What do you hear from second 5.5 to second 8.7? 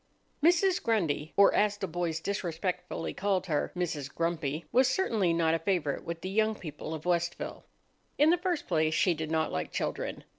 a favourite with the young people of Westville. In the first